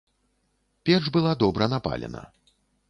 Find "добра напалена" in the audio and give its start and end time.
1.45-2.25